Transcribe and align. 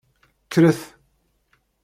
Kkret. 0.45 0.81